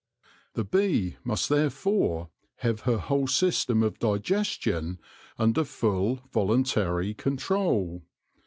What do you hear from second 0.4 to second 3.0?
The bee must therefore have her